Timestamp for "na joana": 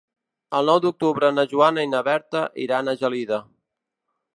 1.35-1.85